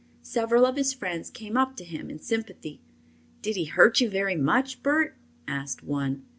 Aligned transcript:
Several 0.23 0.65
of 0.65 0.77
his 0.77 0.93
friends 0.93 1.29
came 1.29 1.55
up 1.55 1.75
to 1.75 1.83
him 1.83 2.09
in 2.09 2.17
sympathy. 2.17 2.81
"Did 3.43 3.55
he 3.55 3.65
hurt 3.65 4.01
you 4.01 4.09
very 4.09 4.35
much, 4.35 4.81
Bert?" 4.81 5.15
asked 5.47 5.83
one. 5.83 6.23